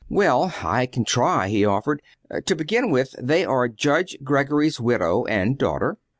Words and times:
"Well, 0.09 0.51
I 0.63 0.87
can 0.87 1.05
try," 1.05 1.47
he 1.49 1.63
offered. 1.63 2.01
"To 2.47 2.55
begin 2.55 2.89
with, 2.89 3.13
they 3.21 3.45
are 3.45 3.67
Judge 3.67 4.17
Greggory's 4.23 4.79
widow 4.79 5.25
and 5.25 5.59
daughter. 5.59 5.99